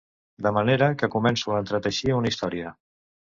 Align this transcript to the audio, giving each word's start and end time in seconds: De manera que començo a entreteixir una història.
De 0.45 0.51
manera 0.55 0.87
que 1.01 1.09
començo 1.17 1.53
a 1.53 1.59
entreteixir 1.65 2.17
una 2.21 2.31
història. 2.35 2.73